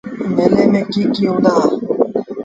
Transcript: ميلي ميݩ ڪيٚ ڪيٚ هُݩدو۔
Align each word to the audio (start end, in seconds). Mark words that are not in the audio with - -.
ميلي 0.35 0.63
ميݩ 0.71 0.87
ڪيٚ 0.91 1.11
ڪيٚ 1.13 1.27
هُݩدو۔ 1.31 1.53